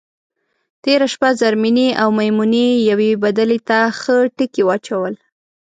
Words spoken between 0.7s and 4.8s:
تېره شپه زرمېنې او میمونې یوې بدلې ته ښه ټکي